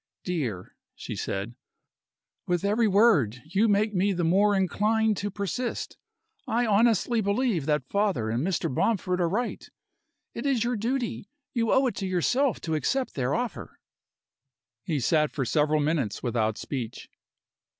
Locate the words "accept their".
12.73-13.35